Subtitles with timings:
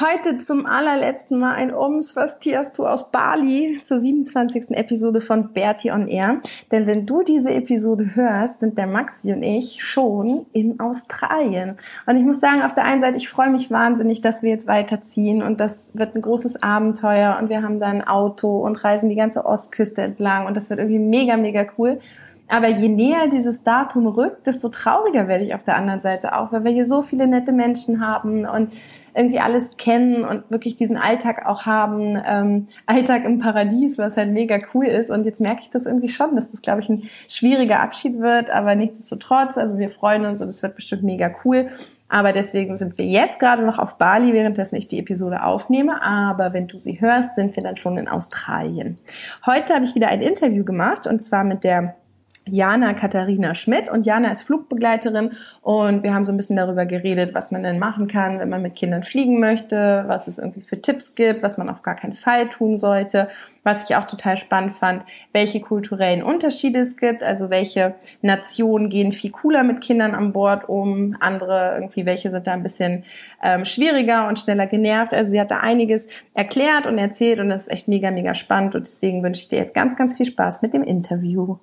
[0.00, 4.70] Heute zum allerletzten Mal ein Ums, was tierst du aus Bali zur 27.
[4.70, 6.38] Episode von Bertie on Air.
[6.72, 11.76] Denn wenn du diese Episode hörst, sind der Maxi und ich schon in Australien.
[12.06, 14.66] Und ich muss sagen, auf der einen Seite, ich freue mich wahnsinnig, dass wir jetzt
[14.66, 19.10] weiterziehen und das wird ein großes Abenteuer und wir haben da ein Auto und reisen
[19.10, 22.00] die ganze Ostküste entlang und das wird irgendwie mega, mega cool.
[22.48, 26.52] Aber je näher dieses Datum rückt, desto trauriger werde ich auf der anderen Seite auch,
[26.52, 28.72] weil wir hier so viele nette Menschen haben und
[29.14, 34.30] irgendwie alles kennen und wirklich diesen Alltag auch haben, ähm, Alltag im Paradies, was halt
[34.30, 35.10] mega cool ist.
[35.10, 38.50] Und jetzt merke ich das irgendwie schon, dass das, glaube ich, ein schwieriger Abschied wird,
[38.50, 41.68] aber nichtsdestotrotz, also wir freuen uns und es wird bestimmt mega cool.
[42.10, 46.02] Aber deswegen sind wir jetzt gerade noch auf Bali, währenddessen ich die Episode aufnehme.
[46.02, 48.98] Aber wenn du sie hörst, sind wir dann schon in Australien.
[49.46, 51.94] Heute habe ich wieder ein Interview gemacht und zwar mit der
[52.46, 53.90] Jana Katharina Schmidt.
[53.90, 55.32] Und Jana ist Flugbegleiterin.
[55.62, 58.62] Und wir haben so ein bisschen darüber geredet, was man denn machen kann, wenn man
[58.62, 62.14] mit Kindern fliegen möchte, was es irgendwie für Tipps gibt, was man auf gar keinen
[62.14, 63.28] Fall tun sollte,
[63.62, 69.12] was ich auch total spannend fand, welche kulturellen Unterschiede es gibt, also welche Nationen gehen
[69.12, 73.04] viel cooler mit Kindern an Bord um, andere irgendwie, welche sind da ein bisschen
[73.42, 75.12] ähm, schwieriger und schneller genervt.
[75.12, 78.74] Also sie hat da einiges erklärt und erzählt und das ist echt mega, mega spannend.
[78.74, 81.58] Und deswegen wünsche ich dir jetzt ganz, ganz viel Spaß mit dem Interview.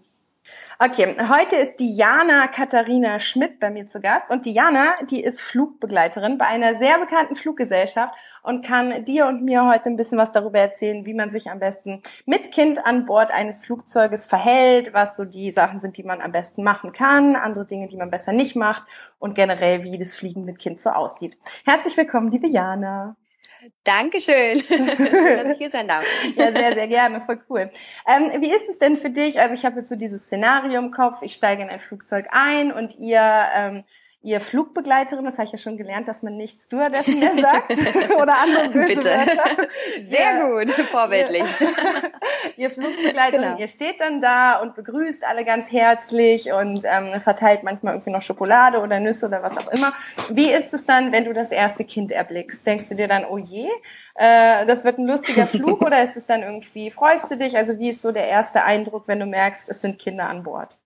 [0.80, 6.38] Okay, heute ist Diana Katharina Schmidt bei mir zu Gast und Diana, die ist Flugbegleiterin
[6.38, 10.60] bei einer sehr bekannten Fluggesellschaft und kann dir und mir heute ein bisschen was darüber
[10.60, 15.26] erzählen, wie man sich am besten mit Kind an Bord eines Flugzeuges verhält, was so
[15.26, 18.56] die Sachen sind, die man am besten machen kann, andere Dinge, die man besser nicht
[18.56, 18.84] macht
[19.18, 21.40] und generell, wie das Fliegen mit Kind so aussieht.
[21.66, 23.16] Herzlich willkommen, liebe Jana.
[23.84, 24.62] Dankeschön.
[24.68, 26.06] Schön, dass ich hier sein darf.
[26.38, 27.22] ja, sehr, sehr gerne.
[27.22, 27.72] Voll cool.
[28.08, 29.40] Ähm, wie ist es denn für dich?
[29.40, 31.22] Also ich habe jetzt so dieses Szenario im Kopf.
[31.22, 33.84] Ich steige in ein Flugzeug ein und ihr ähm,
[34.28, 37.72] ihr Flugbegleiterin, das habe ich ja schon gelernt, dass man nicht Stewardessen mehr sagt
[38.22, 39.10] oder andere böse Bitte.
[39.10, 39.68] Wörter.
[40.02, 40.50] Sehr ja.
[40.50, 41.44] gut, vorbildlich.
[42.58, 43.58] ihr Flugbegleiterin, genau.
[43.58, 48.22] ihr steht dann da und begrüßt alle ganz herzlich und ähm, verteilt manchmal irgendwie noch
[48.22, 49.94] Schokolade oder Nüsse oder was auch immer.
[50.30, 52.68] Wie ist es dann, wenn du das erste Kind erblickst?
[52.68, 53.70] Denkst du dir dann, oh je,
[54.16, 57.56] äh, das wird ein lustiger Flug oder ist es dann irgendwie, freust du dich?
[57.56, 60.78] Also wie ist so der erste Eindruck, wenn du merkst, es sind Kinder an Bord?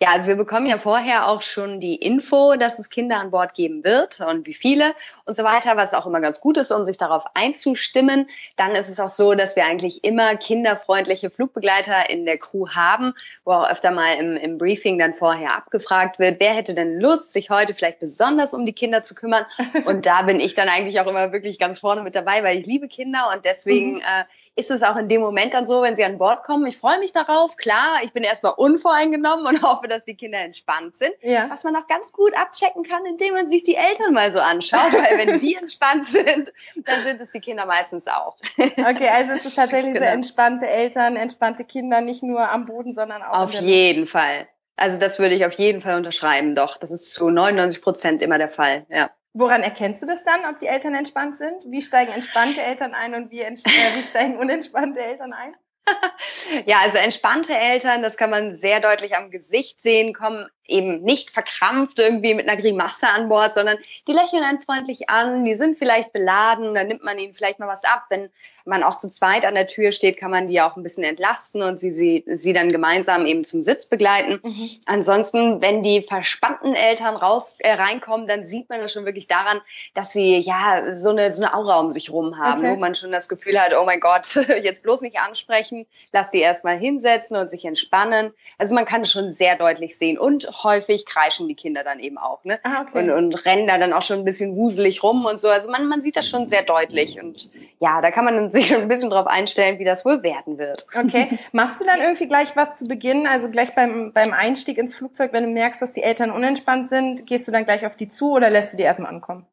[0.00, 3.54] Ja, also wir bekommen ja vorher auch schon die Info, dass es Kinder an Bord
[3.54, 4.94] geben wird und wie viele
[5.24, 8.28] und so weiter, was auch immer ganz gut ist, um sich darauf einzustimmen.
[8.56, 13.14] Dann ist es auch so, dass wir eigentlich immer kinderfreundliche Flugbegleiter in der Crew haben,
[13.44, 17.32] wo auch öfter mal im, im Briefing dann vorher abgefragt wird, wer hätte denn Lust,
[17.32, 19.44] sich heute vielleicht besonders um die Kinder zu kümmern.
[19.84, 22.66] Und da bin ich dann eigentlich auch immer wirklich ganz vorne mit dabei, weil ich
[22.66, 24.00] liebe Kinder und deswegen mhm.
[24.00, 24.24] äh,
[24.56, 26.98] ist es auch in dem Moment dann so, wenn sie an Bord kommen, ich freue
[27.00, 31.50] mich darauf, klar, ich bin erstmal unvoreingenommen und hoffe, dass die Kinder entspannt sind, ja.
[31.50, 34.92] was man auch ganz gut abchecken kann, indem man sich die Eltern mal so anschaut,
[34.92, 36.52] weil wenn die entspannt sind,
[36.84, 38.36] dann sind es die Kinder meistens auch.
[38.76, 40.06] Okay, also es ist tatsächlich genau.
[40.06, 44.46] so entspannte Eltern, entspannte Kinder, nicht nur am Boden, sondern auch Auf jeden Fall.
[44.76, 46.76] Also das würde ich auf jeden Fall unterschreiben, doch.
[46.76, 49.10] Das ist zu 99 Prozent immer der Fall, ja.
[49.36, 51.64] Woran erkennst du das dann, ob die Eltern entspannt sind?
[51.66, 55.56] Wie steigen entspannte Eltern ein und wie, äh, wie steigen unentspannte Eltern ein?
[56.66, 61.30] ja, also entspannte Eltern, das kann man sehr deutlich am Gesicht sehen, kommen eben nicht
[61.30, 63.78] verkrampft irgendwie mit einer Grimasse an Bord, sondern
[64.08, 67.68] die lächeln einen freundlich an, die sind vielleicht beladen, dann nimmt man ihnen vielleicht mal
[67.68, 68.06] was ab.
[68.08, 68.30] Wenn
[68.64, 71.62] man auch zu zweit an der Tür steht, kann man die auch ein bisschen entlasten
[71.62, 74.40] und sie, sie, sie dann gemeinsam eben zum Sitz begleiten.
[74.42, 74.70] Mhm.
[74.86, 79.60] Ansonsten, wenn die verspannten Eltern raus, äh, reinkommen, dann sieht man das schon wirklich daran,
[79.92, 82.72] dass sie ja so eine, so eine Aura um sich rum haben, okay.
[82.72, 86.40] wo man schon das Gefühl hat, oh mein Gott, jetzt bloß nicht ansprechen, lass die
[86.40, 88.32] erstmal hinsetzen und sich entspannen.
[88.56, 90.18] Also man kann es schon sehr deutlich sehen.
[90.18, 92.60] Und häufig kreischen die Kinder dann eben auch, ne?
[92.62, 92.98] Ah, okay.
[92.98, 95.48] Und, und rennen da dann auch schon ein bisschen wuselig rum und so.
[95.48, 97.20] Also man, man sieht das schon sehr deutlich.
[97.20, 100.58] Und ja, da kann man sich schon ein bisschen drauf einstellen, wie das wohl werden
[100.58, 100.86] wird.
[100.94, 101.38] Okay.
[101.52, 105.32] Machst du dann irgendwie gleich was zu Beginn, also gleich beim, beim Einstieg ins Flugzeug,
[105.32, 108.32] wenn du merkst, dass die Eltern unentspannt sind, gehst du dann gleich auf die zu
[108.32, 109.46] oder lässt du die erstmal ankommen?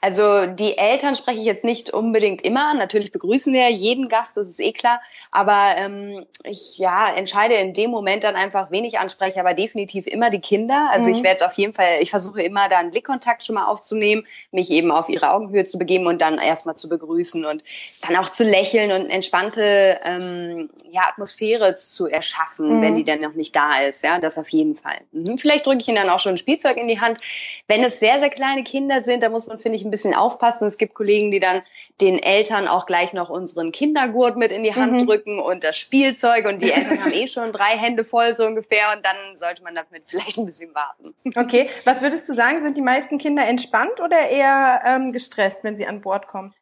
[0.00, 2.78] Also die Eltern spreche ich jetzt nicht unbedingt immer an.
[2.78, 5.00] Natürlich begrüßen wir jeden Gast, das ist eh klar.
[5.30, 10.06] Aber ähm, ich ja, entscheide in dem Moment dann einfach, wen ich anspreche, aber definitiv
[10.06, 10.90] immer die Kinder.
[10.92, 11.14] Also mhm.
[11.14, 14.70] ich werde auf jeden Fall, ich versuche immer da einen Blickkontakt schon mal aufzunehmen, mich
[14.70, 17.64] eben auf ihre Augenhöhe zu begeben und dann erstmal zu begrüßen und
[18.02, 22.82] dann auch zu lächeln und entspannte ähm, ja, Atmosphäre zu erschaffen, mhm.
[22.82, 24.04] wenn die dann noch nicht da ist.
[24.04, 24.98] Ja, das auf jeden Fall.
[25.12, 25.38] Mhm.
[25.38, 27.20] Vielleicht drücke ich ihnen dann auch schon ein Spielzeug in die Hand.
[27.66, 30.66] Wenn es sehr, sehr kleine Kinder sind, da muss man finde ich, ein bisschen aufpassen.
[30.66, 31.62] Es gibt Kollegen, die dann
[32.00, 35.06] den Eltern auch gleich noch unseren Kindergurt mit in die Hand mhm.
[35.06, 38.92] drücken und das Spielzeug und die Eltern haben eh schon drei Hände voll so ungefähr
[38.96, 41.14] und dann sollte man damit vielleicht ein bisschen warten.
[41.36, 45.76] Okay, was würdest du sagen, sind die meisten Kinder entspannt oder eher ähm, gestresst, wenn
[45.76, 46.54] sie an Bord kommen?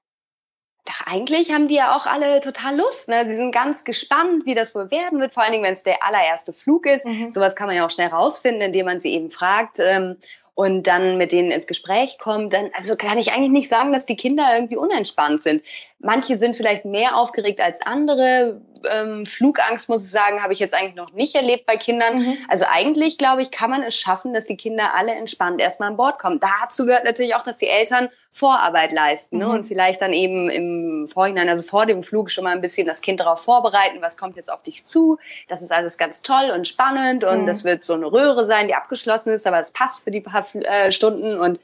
[0.84, 3.08] Doch eigentlich haben die ja auch alle total Lust.
[3.08, 3.24] Ne?
[3.28, 6.02] Sie sind ganz gespannt, wie das wohl werden wird, vor allen Dingen, wenn es der
[6.02, 7.06] allererste Flug ist.
[7.06, 7.30] Mhm.
[7.30, 9.78] Sowas kann man ja auch schnell rausfinden, indem man sie eben fragt.
[9.78, 10.16] Ähm,
[10.54, 14.06] und dann mit denen ins Gespräch kommt, dann, also kann ich eigentlich nicht sagen, dass
[14.06, 15.62] die Kinder irgendwie unentspannt sind.
[15.98, 18.60] Manche sind vielleicht mehr aufgeregt als andere.
[18.90, 22.18] Ähm, Flugangst, muss ich sagen, habe ich jetzt eigentlich noch nicht erlebt bei Kindern.
[22.18, 22.36] Mhm.
[22.48, 25.96] Also eigentlich, glaube ich, kann man es schaffen, dass die Kinder alle entspannt erstmal an
[25.96, 26.40] Bord kommen.
[26.40, 29.44] Dazu gehört natürlich auch, dass die Eltern Vorarbeit leisten ne?
[29.44, 29.50] mhm.
[29.50, 29.58] ne?
[29.58, 33.02] und vielleicht dann eben im Vorhinein, also vor dem Flug schon mal ein bisschen das
[33.02, 35.18] Kind darauf vorbereiten, was kommt jetzt auf dich zu.
[35.48, 37.46] Das ist alles ganz toll und spannend und mhm.
[37.46, 40.46] das wird so eine Röhre sein, die abgeschlossen ist, aber es passt für die paar
[40.54, 41.60] äh, Stunden und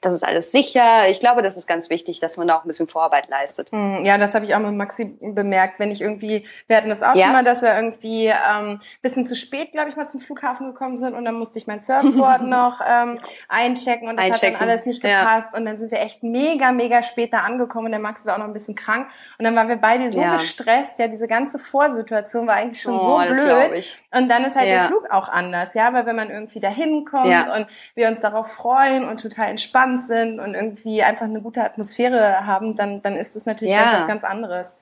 [0.00, 1.08] das ist alles sicher.
[1.08, 3.70] Ich glaube, das ist ganz wichtig, dass man da auch ein bisschen Vorarbeit leistet.
[3.72, 5.78] Hm, ja, das habe ich auch mit Maxi bemerkt.
[5.78, 7.24] Wenn ich irgendwie, wir hatten das auch ja.
[7.24, 10.96] schon mal, dass wir irgendwie ähm, bisschen zu spät, glaube ich, mal zum Flughafen gekommen
[10.96, 13.18] sind und dann musste ich mein Surfboard noch ähm,
[13.48, 14.54] einchecken und das einchecken.
[14.54, 15.58] hat dann alles nicht gepasst ja.
[15.58, 18.38] und dann sind wir echt mega, mega spät da angekommen und der Max war auch
[18.38, 19.08] noch ein bisschen krank
[19.38, 20.36] und dann waren wir beide so ja.
[20.36, 20.98] gestresst.
[20.98, 23.98] Ja, diese ganze Vorsituation war eigentlich schon oh, so blöd.
[24.12, 27.26] Und dann ist halt der Flug auch anders, ja, weil wenn man irgendwie dahin kommt
[27.26, 31.62] und wir uns darauf freuen und total entspannt entspannt sind und irgendwie einfach eine gute
[31.62, 33.92] Atmosphäre haben, dann, dann ist das natürlich ja.
[33.92, 34.76] etwas ganz anderes.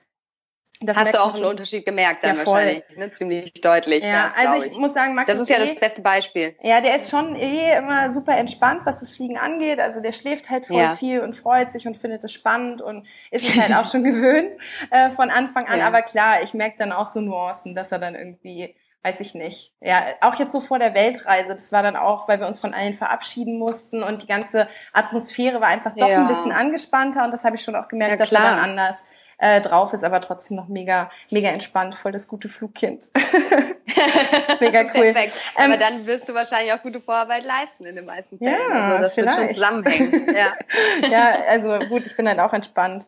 [0.81, 3.11] Das Hast du auch einen Unterschied gemerkt dann ja, wahrscheinlich, ne?
[3.11, 4.05] ziemlich deutlich.
[4.05, 6.57] Ja, also ich, ich, muss sagen, Max das ist ja das beste Beispiel.
[6.63, 9.79] Ja, der ist schon eh immer super entspannt, was das Fliegen angeht.
[9.79, 10.97] Also der schläft halt voll ja.
[10.97, 14.53] viel und freut sich und findet es spannend und ist es halt auch schon gewöhnt
[14.91, 15.79] äh, von Anfang an.
[15.79, 15.87] Ja.
[15.87, 19.73] Aber klar, ich merke dann auch so Nuancen, dass er dann irgendwie weiß ich nicht.
[19.81, 22.73] Ja, auch jetzt so vor der Weltreise, das war dann auch, weil wir uns von
[22.73, 26.23] allen verabschieden mussten und die ganze Atmosphäre war einfach doch ja.
[26.23, 29.05] ein bisschen angespannter und das habe ich schon auch gemerkt, ja, dass er dann anders
[29.37, 33.09] äh, drauf ist, aber trotzdem noch mega, mega entspannt, voll das gute Flugkind.
[34.61, 35.13] mega cool.
[35.13, 35.39] Perfekt.
[35.59, 38.55] Ähm, aber dann wirst du wahrscheinlich auch gute Vorarbeit leisten in den meisten Fällen.
[38.55, 39.37] Ja, also das vielleicht.
[39.37, 40.35] wird schon zusammenhängen.
[40.35, 40.55] Ja.
[41.11, 43.07] ja, also gut, ich bin halt auch entspannt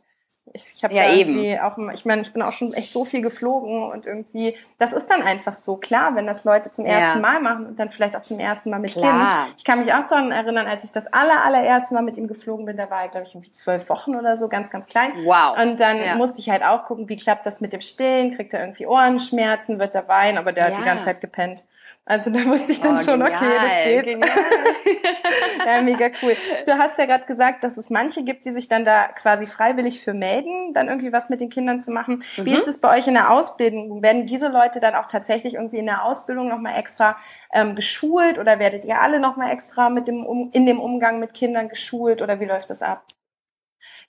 [0.56, 3.22] ich, ich habe ja, irgendwie auch, ich meine, ich bin auch schon echt so viel
[3.22, 7.22] geflogen und irgendwie, das ist dann einfach so klar, wenn das Leute zum ersten ja.
[7.22, 9.44] Mal machen und dann vielleicht auch zum ersten Mal mit klar.
[9.44, 9.54] Kind.
[9.58, 12.66] Ich kann mich auch daran erinnern, als ich das aller, allererste Mal mit ihm geflogen
[12.66, 15.12] bin, da war er, glaube ich, irgendwie zwölf Wochen oder so, ganz, ganz klein.
[15.24, 15.58] Wow.
[15.62, 16.16] Und dann ja.
[16.16, 19.78] musste ich halt auch gucken, wie klappt das mit dem Stillen, kriegt er irgendwie Ohrenschmerzen,
[19.78, 21.64] wird er weinen, aber der hat die ganze Zeit gepennt.
[22.08, 24.24] Also da wusste ich dann oh, schon, genial, okay, das geht.
[25.66, 26.36] Ja, mega cool.
[26.64, 30.00] Du hast ja gerade gesagt, dass es manche gibt, die sich dann da quasi freiwillig
[30.00, 32.22] für melden, dann irgendwie was mit den Kindern zu machen.
[32.36, 32.44] Mhm.
[32.44, 34.00] Wie ist es bei euch in der Ausbildung?
[34.00, 37.16] Werden diese Leute dann auch tatsächlich irgendwie in der Ausbildung nochmal extra
[37.52, 41.34] ähm, geschult oder werdet ihr alle nochmal extra mit dem um, in dem Umgang mit
[41.34, 43.02] Kindern geschult oder wie läuft das ab?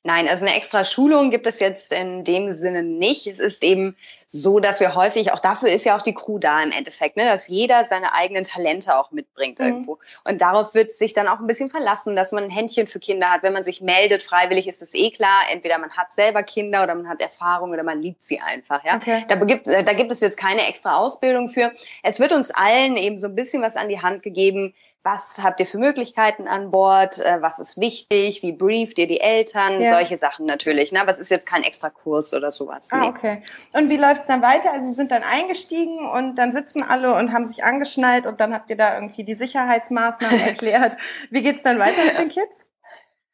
[0.08, 3.28] Nein, also eine extra Schulung gibt es jetzt in dem Sinne nicht.
[3.28, 6.64] Es ist eben so, dass wir häufig, auch dafür ist ja auch die Crew da
[6.64, 9.66] im Endeffekt, ne, dass jeder seine eigenen Talente auch mitbringt mhm.
[9.66, 10.00] irgendwo.
[10.26, 13.30] Und darauf wird sich dann auch ein bisschen verlassen, dass man ein Händchen für Kinder
[13.30, 13.44] hat.
[13.44, 15.42] Wenn man sich meldet, freiwillig ist es eh klar.
[15.52, 18.86] Entweder man hat selber Kinder oder man hat Erfahrung oder man liebt sie einfach.
[18.86, 18.96] Ja?
[18.96, 19.26] Okay.
[19.28, 21.74] Da, gibt, da gibt es jetzt keine extra Ausbildung für.
[22.02, 24.74] Es wird uns allen eben so ein bisschen was an die Hand gegeben,
[25.08, 29.22] was habt ihr für Möglichkeiten an Bord, äh, was ist wichtig, wie brieft ihr die
[29.22, 29.92] Eltern, ja.
[29.98, 30.92] Solche Sachen natürlich.
[30.92, 31.02] Ne?
[31.02, 32.90] Aber es ist jetzt kein extra Kurs oder sowas.
[32.92, 33.08] Ah, nee.
[33.08, 33.44] Okay.
[33.74, 34.72] Und wie läuft es dann weiter?
[34.72, 38.54] Also Sie sind dann eingestiegen und dann sitzen alle und haben sich angeschnallt und dann
[38.54, 40.98] habt ihr da irgendwie die Sicherheitsmaßnahmen erklärt.
[41.30, 42.66] Wie geht's dann weiter mit den Kids?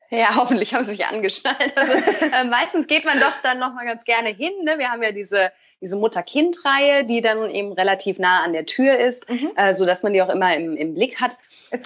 [0.10, 1.76] Ja, hoffentlich haben sie sich angeschnallt.
[1.76, 4.54] Also, äh, meistens geht man doch dann noch mal ganz gerne hin.
[4.64, 4.78] Ne?
[4.78, 5.52] Wir haben ja diese
[5.84, 9.52] diese Mutter-Kind-Reihe, die dann eben relativ nah an der Tür ist, mhm.
[9.58, 11.38] äh, so dass man die auch immer im, im Blick hat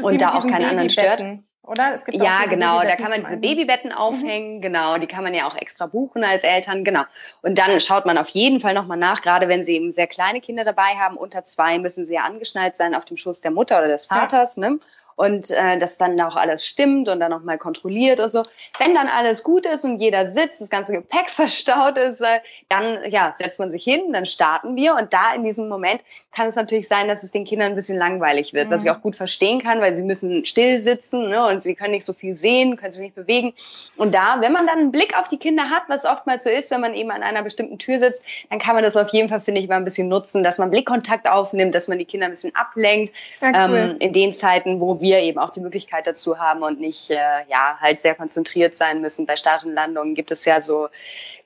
[0.01, 1.23] und da auch keinen anderen stört.
[1.67, 1.93] Oder?
[1.93, 3.97] Es gibt ja, genau, da kann man diese Babybetten mhm.
[3.97, 4.61] aufhängen, mhm.
[4.61, 7.03] genau, die kann man ja auch extra buchen als Eltern, genau.
[7.41, 10.41] Und dann schaut man auf jeden Fall nochmal nach, gerade wenn sie eben sehr kleine
[10.41, 13.77] Kinder dabei haben, unter zwei müssen sie ja angeschnallt sein auf dem Schoß der Mutter
[13.77, 14.69] oder des Vaters, ja.
[14.69, 14.79] ne?
[15.17, 18.43] Und äh, dass dann auch alles stimmt und dann nochmal kontrolliert und so.
[18.77, 22.99] Wenn dann alles gut ist und jeder sitzt, das ganze Gepäck verstaut ist, äh, dann
[23.09, 26.55] ja, setzt man sich hin, dann starten wir und da in diesem Moment kann es
[26.55, 28.71] natürlich sein, dass es den Kindern ein bisschen langweilig wird, mhm.
[28.71, 31.91] was ich auch gut verstehen kann, weil sie müssen still sitzen ne, und sie können
[31.91, 33.53] nicht so viel sehen, können sich nicht bewegen.
[33.95, 36.69] Und da, wenn man dann einen Blick auf die Kinder hat, was oftmals so ist,
[36.69, 39.39] wenn man eben an einer bestimmten Tür sitzt, dann kann man das auf jeden Fall,
[39.39, 42.31] finde ich, mal ein bisschen nutzen, dass man Blickkontakt aufnimmt, dass man die Kinder ein
[42.33, 43.77] bisschen ablenkt ja, cool.
[43.77, 47.09] ähm, in den Zeiten, wo wir wir eben auch die Möglichkeit dazu haben und nicht
[47.09, 47.15] äh,
[47.47, 49.25] ja halt sehr konzentriert sein müssen.
[49.25, 50.89] Bei Start und Landungen gibt es ja so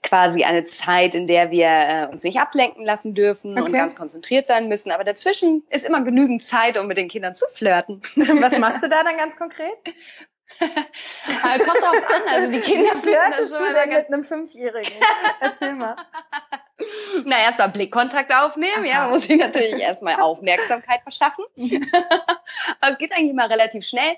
[0.01, 3.61] quasi eine Zeit, in der wir äh, uns nicht ablenken lassen dürfen okay.
[3.61, 4.91] und ganz konzentriert sein müssen.
[4.91, 8.01] Aber dazwischen ist immer genügend Zeit, um mit den Kindern zu flirten.
[8.15, 9.77] Was machst du da dann ganz konkret?
[10.60, 14.93] Kommt drauf an, also die Kinder flirten das schon mal mit einem Fünfjährigen.
[15.39, 15.96] Erzähl mal.
[17.25, 18.86] Na, erstmal Blickkontakt aufnehmen, Aha.
[18.86, 21.46] ja, man muss sich natürlich erstmal Aufmerksamkeit verschaffen.
[22.79, 24.17] Aber es geht eigentlich immer relativ schnell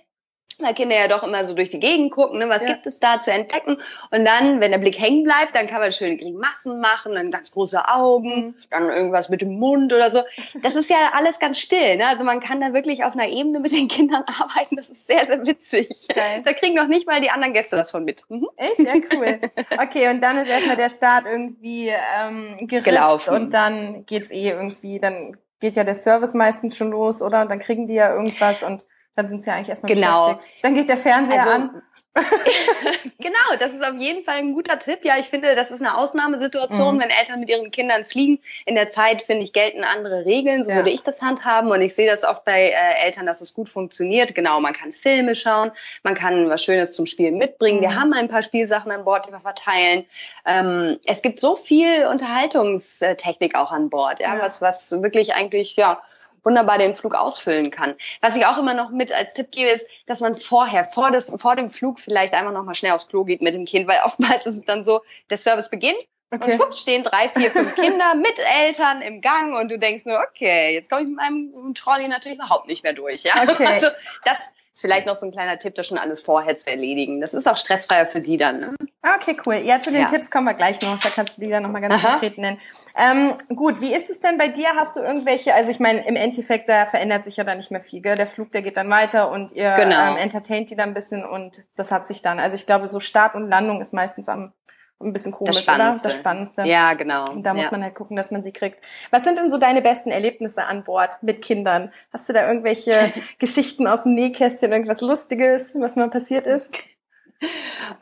[0.60, 2.70] weil Kinder ja doch immer so durch die Gegend gucken, ne, was ja.
[2.70, 3.78] gibt es da zu entdecken.
[4.12, 7.52] Und dann, wenn der Blick hängen bleibt, dann kann man schöne Grimassen machen, dann ganz
[7.52, 8.56] große Augen, mhm.
[8.70, 10.24] dann irgendwas mit dem Mund oder so.
[10.62, 11.98] Das ist ja alles ganz still.
[11.98, 12.08] Ne?
[12.08, 14.76] Also man kann da wirklich auf einer Ebene mit den Kindern arbeiten.
[14.76, 15.90] Das ist sehr, sehr witzig.
[16.14, 16.42] Geil.
[16.46, 18.24] Da kriegen noch nicht mal die anderen Gäste was von mit.
[18.30, 18.48] Mhm.
[18.58, 18.80] Echt?
[18.80, 19.40] Ja, cool.
[19.82, 23.34] Okay, und dann ist erstmal der Start irgendwie ähm, Gelaufen.
[23.34, 27.42] und dann geht's eh irgendwie, dann geht ja der Service meistens schon los, oder?
[27.42, 28.84] Und dann kriegen die ja irgendwas und
[29.16, 30.28] dann sind sie ja eigentlich erstmal genau.
[30.34, 30.64] beschäftigt.
[30.64, 31.82] Dann geht der Fernseher also, an.
[33.20, 35.00] genau, das ist auf jeden Fall ein guter Tipp.
[35.04, 37.02] Ja, ich finde, das ist eine Ausnahmesituation, mhm.
[37.02, 38.40] wenn Eltern mit ihren Kindern fliegen.
[38.66, 40.64] In der Zeit, finde ich, gelten andere Regeln.
[40.64, 40.78] So ja.
[40.78, 41.72] würde ich das handhaben.
[41.72, 44.36] Und ich sehe das oft bei äh, Eltern, dass es gut funktioniert.
[44.36, 45.72] Genau, man kann Filme schauen,
[46.04, 47.80] man kann was Schönes zum Spielen mitbringen.
[47.80, 47.82] Mhm.
[47.82, 50.06] Wir haben ein paar Spielsachen an Bord, die wir verteilen.
[50.46, 54.42] Ähm, es gibt so viel Unterhaltungstechnik auch an Bord, ja, ja.
[54.42, 56.00] was, was wirklich eigentlich, ja,
[56.44, 57.96] wunderbar den Flug ausfüllen kann.
[58.22, 61.34] Was ich auch immer noch mit als Tipp gebe, ist, dass man vorher, vor, des,
[61.42, 64.02] vor dem Flug vielleicht einfach noch mal schnell aufs Klo geht mit dem Kind, weil
[64.04, 66.46] oftmals ist es dann so, der Service beginnt Okay.
[66.46, 70.20] Und schwupps stehen drei, vier, fünf Kinder mit Eltern im Gang und du denkst nur,
[70.20, 73.22] okay, jetzt komme ich mit meinem Trolley natürlich überhaupt nicht mehr durch.
[73.22, 73.34] Ja?
[73.44, 73.68] Okay.
[73.68, 73.88] Also
[74.26, 77.22] das, ist vielleicht noch so ein kleiner Tipp, das schon alles vorher zu erledigen.
[77.22, 78.60] Das ist auch stressfreier für die dann.
[78.60, 78.76] Ne?
[79.18, 79.56] Okay, cool.
[79.56, 80.08] Ja, zu den ja.
[80.08, 80.98] Tipps kommen wir gleich noch.
[81.00, 82.12] Da kannst du die dann nochmal ganz Aha.
[82.12, 82.60] konkret nennen.
[82.98, 84.70] Ähm, gut, wie ist es denn bei dir?
[84.76, 87.82] Hast du irgendwelche, also ich meine, im Endeffekt, da verändert sich ja dann nicht mehr
[87.82, 88.02] viel.
[88.02, 88.16] Gell?
[88.16, 90.14] Der Flug, der geht dann weiter und ihr genau.
[90.14, 92.40] ähm, entertaint die dann ein bisschen und das hat sich dann.
[92.40, 94.54] Also ich glaube, so Start und Landung ist meistens am
[95.02, 95.96] ein bisschen komisch, das oder?
[96.02, 96.64] Das Spannendste.
[96.64, 97.30] Ja, genau.
[97.32, 97.72] Und da muss ja.
[97.72, 98.84] man halt gucken, dass man sie kriegt.
[99.12, 101.92] Was sind denn so deine besten Erlebnisse an Bord mit Kindern?
[102.12, 106.70] Hast du da irgendwelche Geschichten aus dem Nähkästchen, irgendwas Lustiges, was mal passiert ist?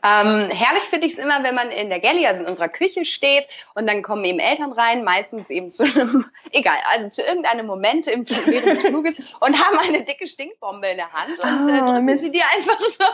[0.02, 3.04] Ähm, herrlich finde ich es immer, wenn man in der Galley, also in unserer Küche
[3.04, 7.66] steht und dann kommen eben Eltern rein, meistens eben zu einem, egal, also zu irgendeinem
[7.66, 11.80] Moment im, während des Fluges und haben eine dicke Stinkbombe in der Hand und äh,
[11.82, 12.24] oh, drücken Mist.
[12.24, 13.04] sie dir einfach so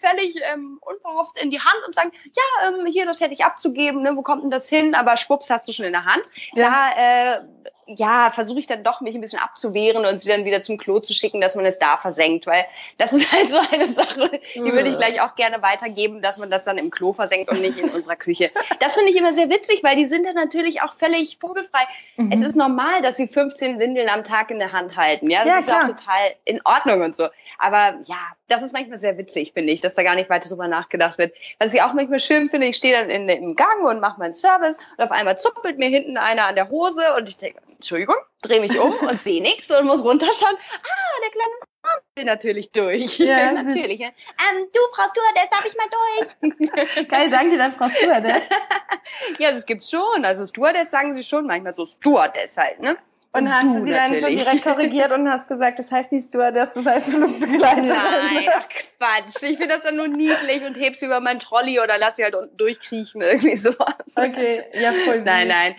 [0.00, 4.02] völlig ähm, unverhofft in die Hand und sagen, ja, ähm, hier, das hätte ich abzugeben,
[4.02, 4.94] ne, wo kommt denn das hin?
[4.94, 6.22] Aber schwupps, hast du schon in der Hand.
[6.54, 6.70] Ja.
[6.70, 7.40] Da äh,
[7.86, 11.00] ja, versuche ich dann doch, mich ein bisschen abzuwehren und sie dann wieder zum Klo
[11.00, 12.64] zu schicken, dass man es da versenkt, weil
[12.98, 16.50] das ist halt so eine Sache, die würde ich gleich auch gerne weitergeben, dass man
[16.50, 18.50] das dann im Klo versenkt und nicht in unserer Küche.
[18.80, 21.82] Das finde ich immer sehr witzig, weil die sind dann natürlich auch völlig vogelfrei.
[22.16, 22.30] Mhm.
[22.32, 25.48] Es ist normal, dass sie 15 Windeln am Tag in der Hand halten, ja, das
[25.48, 27.28] ja, ist ja auch total in Ordnung und so.
[27.58, 30.68] Aber ja, das ist manchmal sehr witzig, finde ich, dass da gar nicht weiter drüber
[30.68, 31.34] nachgedacht wird.
[31.58, 34.34] Was ich auch manchmal schön finde, ich stehe dann in, im Gang und mache meinen
[34.34, 38.14] Service und auf einmal zuppelt mir hinten einer an der Hose und ich denke, Entschuldigung,
[38.42, 40.54] drehe mich um und sehe nichts und muss runterschauen.
[40.54, 43.18] Ah, der kleine Mann will natürlich durch.
[43.18, 43.98] Ja, natürlich.
[43.98, 44.06] Ja.
[44.06, 47.08] Ähm, du, Frau Stewardess, darf ich mal durch?
[47.08, 48.42] Geil, sagen die dann Frau Stewardess?
[49.40, 50.24] ja, das gibt's schon.
[50.24, 52.96] Also Stewardess sagen sie schon manchmal so Stewardess halt, ne?
[53.34, 54.20] Und, und hast du, sie natürlich.
[54.20, 57.88] dann schon direkt korrigiert und hast gesagt, das heißt nicht Stewardess, das heißt Flugbegleiterin.
[57.88, 59.42] Nein, ach Quatsch.
[59.42, 62.24] Ich finde das dann nur niedlich und heb sie über meinen Trolley oder lass sie
[62.24, 63.96] halt unten durchkriechen, irgendwie sowas.
[64.14, 65.24] Okay, ja, voll süß.
[65.24, 65.76] Nein, nein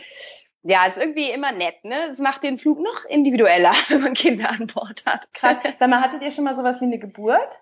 [0.63, 2.08] ja, ist irgendwie immer nett, ne?
[2.10, 5.32] Es macht den Flug noch individueller, wenn man Kinder an Bord hat.
[5.34, 5.58] Krass.
[5.77, 7.58] Sag mal, hattet ihr schon mal sowas wie eine Geburt?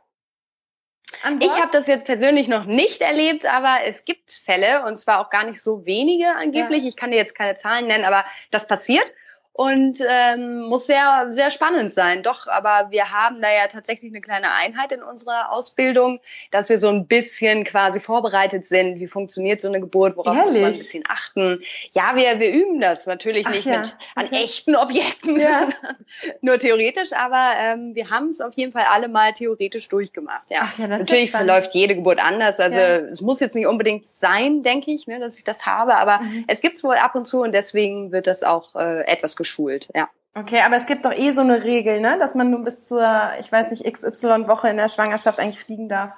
[1.39, 5.29] Ich habe das jetzt persönlich noch nicht erlebt, aber es gibt Fälle und zwar auch
[5.29, 6.83] gar nicht so wenige angeblich.
[6.83, 6.89] Ja.
[6.89, 9.11] Ich kann dir jetzt keine Zahlen nennen, aber das passiert.
[9.53, 12.23] Und ähm, muss sehr, sehr spannend sein.
[12.23, 16.79] Doch, aber wir haben da ja tatsächlich eine kleine Einheit in unserer Ausbildung, dass wir
[16.79, 18.99] so ein bisschen quasi vorbereitet sind.
[18.99, 20.15] Wie funktioniert so eine Geburt?
[20.15, 20.53] Worauf Ehrlich?
[20.53, 21.61] muss man ein bisschen achten?
[21.91, 23.79] Ja, wir, wir üben das natürlich Ach nicht ja.
[23.79, 24.43] mit an okay.
[24.43, 25.67] echten Objekten, ja.
[26.41, 30.49] nur theoretisch, aber ähm, wir haben es auf jeden Fall alle mal theoretisch durchgemacht.
[30.49, 32.61] Ja, ja natürlich verläuft jede Geburt anders.
[32.61, 36.19] Also es muss jetzt nicht unbedingt sein, denke ich, ne, dass ich das habe, aber
[36.19, 36.45] mhm.
[36.47, 39.89] es gibt es wohl ab und zu und deswegen wird das auch äh, etwas geschult,
[39.95, 40.09] ja.
[40.33, 43.05] Okay, aber es gibt doch eh so eine Regel, ne, dass man nur bis zur,
[43.39, 46.15] ich weiß nicht, XY-Woche in der Schwangerschaft eigentlich fliegen darf.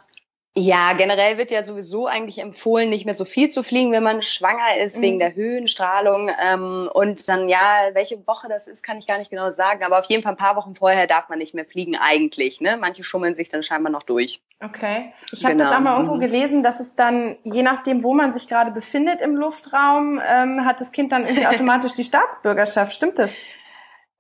[0.55, 4.21] Ja, generell wird ja sowieso eigentlich empfohlen, nicht mehr so viel zu fliegen, wenn man
[4.21, 5.01] schwanger ist, mhm.
[5.01, 6.29] wegen der Höhenstrahlung.
[6.39, 9.83] Ähm, und dann, ja, welche Woche das ist, kann ich gar nicht genau sagen.
[9.83, 12.61] Aber auf jeden Fall ein paar Wochen vorher darf man nicht mehr fliegen eigentlich.
[12.61, 12.77] Ne?
[12.77, 14.41] Manche schummeln sich dann scheinbar noch durch.
[14.63, 15.11] Okay.
[15.31, 15.65] Ich habe genau.
[15.65, 16.21] das auch mal irgendwo mhm.
[16.21, 20.81] gelesen, dass es dann, je nachdem, wo man sich gerade befindet im Luftraum, ähm, hat
[20.81, 22.93] das Kind dann irgendwie automatisch die Staatsbürgerschaft.
[22.93, 23.37] Stimmt das?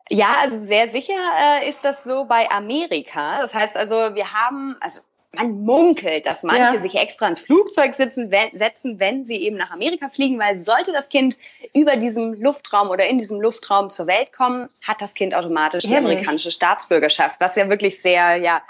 [0.09, 1.13] Ja, also sehr sicher
[1.61, 3.39] äh, ist das so bei Amerika.
[3.39, 5.01] Das heißt also, wir haben, also
[5.35, 6.79] man munkelt, dass manche ja.
[6.79, 10.91] sich extra ins Flugzeug sitzen, wenn, setzen, wenn sie eben nach Amerika fliegen, weil sollte
[10.91, 11.37] das Kind
[11.73, 15.95] über diesem Luftraum oder in diesem Luftraum zur Welt kommen, hat das Kind automatisch die
[15.95, 18.61] amerikanische Staatsbürgerschaft, was ja wirklich sehr ja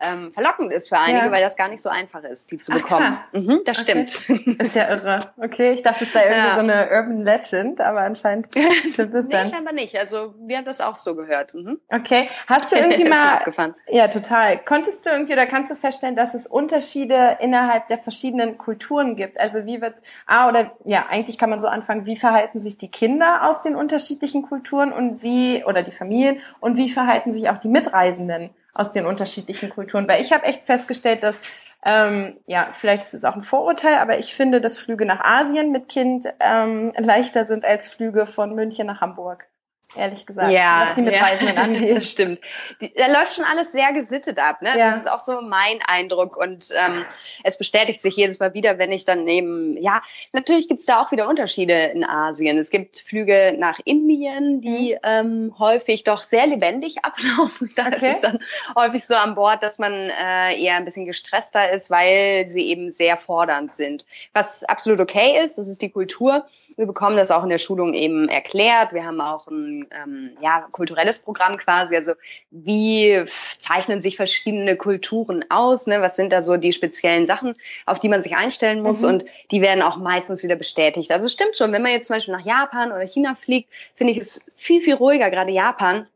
[0.00, 1.32] ähm, verlockend ist für einige, ja.
[1.32, 3.18] weil das gar nicht so einfach ist, die zu Ach, bekommen.
[3.32, 4.06] Mhm, das okay.
[4.06, 4.60] stimmt.
[4.60, 5.18] Ist ja irre.
[5.36, 6.54] Okay, ich dachte, es sei irgendwie ja.
[6.54, 8.48] so eine Urban Legend, aber anscheinend
[8.90, 9.42] stimmt es dann.
[9.42, 9.96] Nee, scheinbar nicht.
[9.96, 11.54] Also wir haben das auch so gehört.
[11.54, 11.80] Mhm.
[11.88, 13.40] Okay, hast du irgendwie mal?
[13.88, 14.58] ja, total.
[14.58, 19.16] Konntest du irgendwie oder kannst du feststellen feststellen, dass es Unterschiede innerhalb der verschiedenen Kulturen
[19.16, 19.38] gibt.
[19.38, 19.94] Also wie wird,
[20.26, 23.76] ah, oder ja, eigentlich kann man so anfangen, wie verhalten sich die Kinder aus den
[23.76, 28.90] unterschiedlichen Kulturen und wie, oder die Familien, und wie verhalten sich auch die Mitreisenden aus
[28.90, 30.08] den unterschiedlichen Kulturen.
[30.08, 31.40] Weil ich habe echt festgestellt, dass
[31.84, 35.72] ähm, ja, vielleicht ist es auch ein Vorurteil, aber ich finde, dass Flüge nach Asien
[35.72, 39.48] mit Kind ähm, leichter sind als Flüge von München nach Hamburg
[39.96, 41.96] ehrlich gesagt, ja, was die Mitreisenden ja, angeht.
[41.96, 42.40] Das stimmt.
[42.80, 44.62] Die, da läuft schon alles sehr gesittet ab.
[44.62, 44.70] Ne?
[44.70, 44.90] Ja.
[44.90, 47.04] Das ist auch so mein Eindruck und ähm,
[47.44, 50.00] es bestätigt sich jedes Mal wieder, wenn ich dann eben, ja,
[50.32, 52.58] natürlich gibt's da auch wieder Unterschiede in Asien.
[52.58, 54.98] Es gibt Flüge nach Indien, die mhm.
[55.02, 57.70] ähm, häufig doch sehr lebendig ablaufen.
[57.76, 57.96] Da okay.
[57.96, 58.38] ist es dann
[58.76, 62.90] häufig so an Bord, dass man äh, eher ein bisschen gestresster ist, weil sie eben
[62.92, 64.06] sehr fordernd sind.
[64.32, 66.46] Was absolut okay ist, das ist die Kultur.
[66.76, 68.92] Wir bekommen das auch in der Schulung eben erklärt.
[68.92, 71.96] Wir haben auch ein ähm, ja, kulturelles Programm quasi.
[71.96, 72.12] Also
[72.50, 73.24] wie
[73.58, 75.86] zeichnen sich verschiedene Kulturen aus?
[75.86, 76.00] Ne?
[76.00, 77.54] Was sind da so die speziellen Sachen,
[77.86, 79.02] auf die man sich einstellen muss?
[79.02, 79.08] Mhm.
[79.08, 81.10] Und die werden auch meistens wieder bestätigt.
[81.10, 84.18] Also stimmt schon, wenn man jetzt zum Beispiel nach Japan oder China fliegt, finde ich
[84.18, 86.06] es viel, viel ruhiger, gerade Japan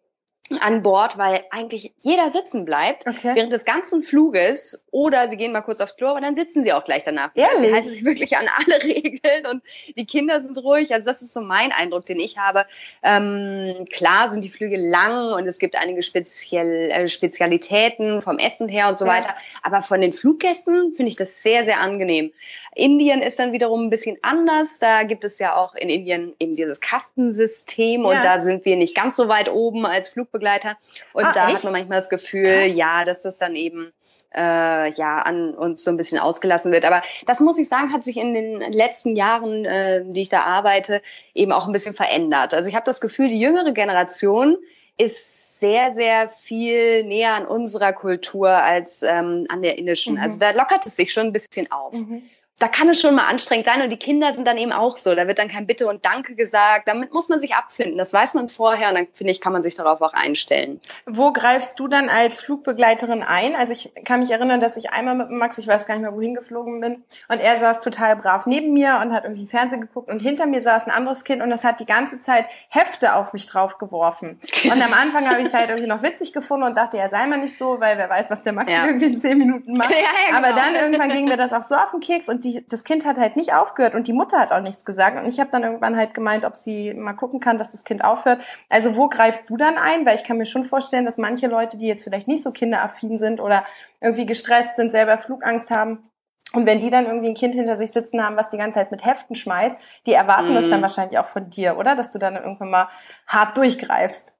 [0.60, 3.34] an Bord, weil eigentlich jeder sitzen bleibt okay.
[3.34, 6.72] während des ganzen Fluges oder sie gehen mal kurz aufs Klo, aber dann sitzen sie
[6.72, 7.30] auch gleich danach.
[7.34, 7.68] Ehrlich?
[7.68, 9.62] Sie halten sich wirklich an alle Regeln und
[9.96, 10.94] die Kinder sind ruhig.
[10.94, 12.64] Also das ist so mein Eindruck, den ich habe.
[13.02, 18.68] Ähm, klar sind die Flüge lang und es gibt einige speziell, äh, Spezialitäten vom Essen
[18.68, 19.12] her und so ja.
[19.12, 19.34] weiter.
[19.62, 22.32] Aber von den Fluggästen finde ich das sehr, sehr angenehm.
[22.74, 24.78] Indien ist dann wiederum ein bisschen anders.
[24.78, 28.08] Da gibt es ja auch in Indien eben dieses Kastensystem ja.
[28.08, 30.76] und da sind wir nicht ganz so weit oben als Flugbegleiter Flugbegleiter.
[31.12, 31.56] Und ah, da echt?
[31.56, 32.76] hat man manchmal das Gefühl, Krass.
[32.76, 33.92] ja, dass das dann eben
[34.34, 36.84] äh, ja an uns so ein bisschen ausgelassen wird.
[36.84, 40.42] Aber das muss ich sagen, hat sich in den letzten Jahren, äh, die ich da
[40.42, 41.02] arbeite,
[41.34, 42.54] eben auch ein bisschen verändert.
[42.54, 44.56] Also ich habe das Gefühl, die jüngere Generation
[44.98, 50.14] ist sehr, sehr viel näher an unserer Kultur als ähm, an der indischen.
[50.14, 50.20] Mhm.
[50.20, 51.94] Also da lockert es sich schon ein bisschen auf.
[51.94, 52.22] Mhm
[52.58, 55.14] da kann es schon mal anstrengend sein und die Kinder sind dann eben auch so.
[55.14, 56.88] Da wird dann kein Bitte und Danke gesagt.
[56.88, 57.98] Damit muss man sich abfinden.
[57.98, 60.80] Das weiß man vorher und dann finde ich, kann man sich darauf auch einstellen.
[61.04, 63.54] Wo greifst du dann als Flugbegleiterin ein?
[63.54, 66.14] Also ich kann mich erinnern, dass ich einmal mit Max, ich weiß gar nicht mehr,
[66.14, 70.08] wohin geflogen bin und er saß total brav neben mir und hat irgendwie Fernsehen geguckt
[70.08, 73.34] und hinter mir saß ein anderes Kind und das hat die ganze Zeit Hefte auf
[73.34, 74.40] mich drauf geworfen.
[74.64, 77.26] Und am Anfang habe ich es halt irgendwie noch witzig gefunden und dachte, ja, sei
[77.26, 78.86] mal nicht so, weil wer weiß, was der Max ja.
[78.86, 79.90] irgendwie in zehn Minuten macht.
[79.96, 80.48] Ja, ja, genau.
[80.48, 83.04] Aber dann irgendwann ging mir das auch so auf den Keks und die, das Kind
[83.04, 85.18] hat halt nicht aufgehört und die Mutter hat auch nichts gesagt.
[85.18, 88.04] Und ich habe dann irgendwann halt gemeint, ob sie mal gucken kann, dass das Kind
[88.04, 88.40] aufhört.
[88.68, 90.06] Also wo greifst du dann ein?
[90.06, 93.18] Weil ich kann mir schon vorstellen, dass manche Leute, die jetzt vielleicht nicht so kinderaffin
[93.18, 93.64] sind oder
[94.00, 96.08] irgendwie gestresst sind, selber Flugangst haben,
[96.52, 98.92] und wenn die dann irgendwie ein Kind hinter sich sitzen haben, was die ganze Zeit
[98.92, 100.54] mit Heften schmeißt, die erwarten mm.
[100.54, 100.82] das dann mhm.
[100.82, 101.96] wahrscheinlich auch von dir, oder?
[101.96, 102.88] Dass du dann irgendwann mal
[103.26, 104.32] hart durchgreifst.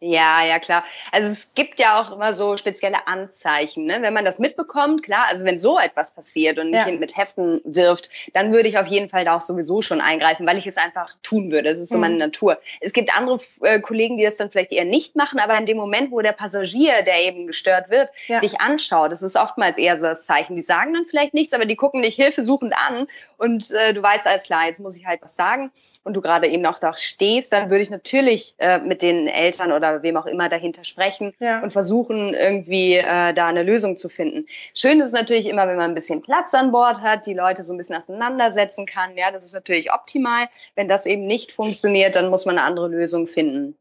[0.00, 0.84] Ja, ja, klar.
[1.10, 3.98] Also es gibt ja auch immer so spezielle Anzeichen, ne?
[4.00, 6.84] wenn man das mitbekommt, klar, also wenn so etwas passiert und ein ja.
[6.84, 10.46] Kind mit Heften wirft, dann würde ich auf jeden Fall da auch sowieso schon eingreifen,
[10.46, 11.68] weil ich es einfach tun würde.
[11.68, 12.00] Das ist so mhm.
[12.02, 12.58] meine Natur.
[12.80, 15.76] Es gibt andere äh, Kollegen, die das dann vielleicht eher nicht machen, aber in dem
[15.76, 18.40] Moment, wo der Passagier, der eben gestört wird, ja.
[18.40, 20.56] dich anschaut, das ist oftmals eher so das Zeichen.
[20.56, 24.26] Die sagen dann vielleicht nichts, aber die gucken dich hilfesuchend an und äh, du weißt
[24.26, 25.70] alles klar, jetzt muss ich halt was sagen
[26.04, 29.72] und du gerade eben auch da stehst, dann würde ich natürlich äh, mit den Eltern
[29.72, 31.62] oder wem auch immer dahinter sprechen ja.
[31.62, 34.46] und versuchen irgendwie äh, da eine Lösung zu finden.
[34.74, 37.62] Schön ist es natürlich immer, wenn man ein bisschen Platz an Bord hat, die Leute
[37.62, 39.16] so ein bisschen auseinandersetzen kann.
[39.16, 40.48] Ja, das ist natürlich optimal.
[40.74, 43.76] Wenn das eben nicht funktioniert, dann muss man eine andere Lösung finden.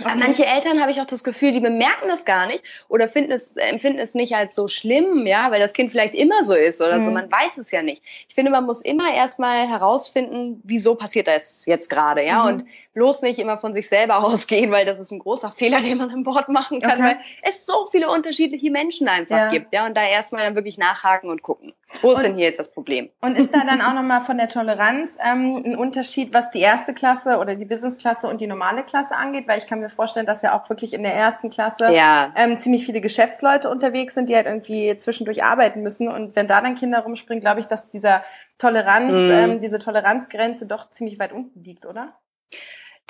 [0.00, 0.16] Okay.
[0.16, 3.56] Manche Eltern habe ich auch das Gefühl, die bemerken das gar nicht oder finden es,
[3.56, 6.96] empfinden es nicht als so schlimm, ja, weil das Kind vielleicht immer so ist oder
[6.96, 7.00] mhm.
[7.00, 7.10] so.
[7.10, 8.02] Man weiß es ja nicht.
[8.28, 12.48] Ich finde, man muss immer erstmal herausfinden, wieso passiert das jetzt gerade, ja, mhm.
[12.48, 15.98] und bloß nicht immer von sich selber ausgehen, weil das ist ein großer Fehler, den
[15.98, 17.02] man im Wort machen kann, okay.
[17.02, 19.48] weil es so viele unterschiedliche Menschen einfach ja.
[19.50, 21.72] gibt, ja, und da erstmal dann wirklich nachhaken und gucken.
[22.02, 23.10] Wo ist und, denn hier jetzt das Problem?
[23.20, 26.94] Und ist da dann auch nochmal von der Toleranz ähm, ein Unterschied, was die erste
[26.94, 29.48] Klasse oder die Business-Klasse und die normale Klasse angeht?
[29.48, 32.32] Weil ich kann mir vorstellen, dass ja auch wirklich in der ersten Klasse ja.
[32.36, 36.08] ähm, ziemlich viele Geschäftsleute unterwegs sind, die halt irgendwie zwischendurch arbeiten müssen.
[36.08, 38.24] Und wenn da dann Kinder rumspringen, glaube ich, dass dieser
[38.58, 39.30] Toleranz, mhm.
[39.30, 42.14] ähm, diese Toleranzgrenze doch ziemlich weit unten liegt, oder?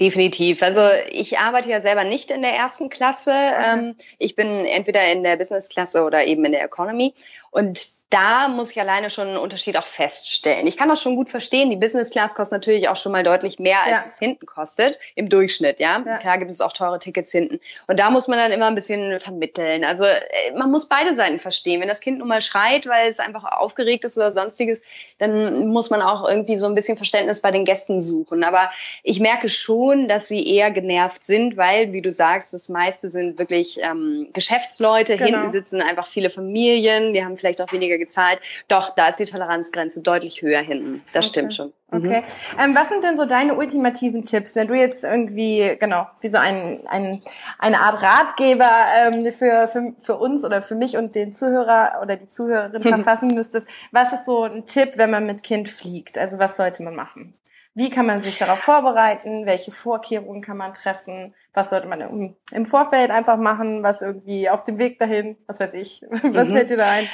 [0.00, 0.60] Definitiv.
[0.64, 0.80] Also
[1.12, 3.30] ich arbeite ja selber nicht in der ersten Klasse.
[3.30, 3.78] Okay.
[3.78, 7.14] Ähm, ich bin entweder in der Business-Klasse oder eben in der Economy.
[7.54, 7.78] Und
[8.10, 10.66] da muss ich alleine schon einen Unterschied auch feststellen.
[10.66, 11.70] Ich kann das schon gut verstehen.
[11.70, 14.02] Die Business Class kostet natürlich auch schon mal deutlich mehr, als ja.
[14.06, 16.02] es hinten kostet, im Durchschnitt, ja?
[16.04, 16.18] ja.
[16.18, 17.60] Klar gibt es auch teure Tickets hinten.
[17.86, 19.84] Und da muss man dann immer ein bisschen vermitteln.
[19.84, 20.20] Also äh,
[20.56, 21.80] man muss beide Seiten verstehen.
[21.80, 24.82] Wenn das Kind nun mal schreit, weil es einfach aufgeregt ist oder sonstiges,
[25.18, 28.42] dann muss man auch irgendwie so ein bisschen Verständnis bei den Gästen suchen.
[28.42, 28.68] Aber
[29.04, 33.38] ich merke schon, dass sie eher genervt sind, weil, wie du sagst, das meiste sind
[33.38, 35.16] wirklich ähm, Geschäftsleute.
[35.16, 35.38] Genau.
[35.38, 38.40] Hinten sitzen einfach viele Familien, die haben vielleicht auch weniger gezahlt.
[38.68, 41.04] Doch, da ist die Toleranzgrenze deutlich höher hinten.
[41.12, 41.32] Das okay.
[41.32, 41.72] stimmt schon.
[41.90, 42.06] Mhm.
[42.06, 42.24] Okay.
[42.58, 46.38] Ähm, was sind denn so deine ultimativen Tipps, wenn du jetzt irgendwie, genau, wie so
[46.38, 47.22] ein, ein,
[47.58, 52.16] eine Art Ratgeber ähm, für, für, für uns oder für mich und den Zuhörer oder
[52.16, 53.66] die Zuhörerin verfassen müsstest?
[53.92, 56.16] Was ist so ein Tipp, wenn man mit Kind fliegt?
[56.16, 57.34] Also was sollte man machen?
[57.74, 59.46] Wie kann man sich darauf vorbereiten?
[59.46, 61.34] Welche Vorkehrungen kann man treffen?
[61.52, 63.82] Was sollte man im Vorfeld einfach machen?
[63.82, 65.36] Was irgendwie auf dem Weg dahin?
[65.46, 66.02] Was weiß ich?
[66.22, 66.54] Was mhm.
[66.54, 67.08] fällt dir da ein?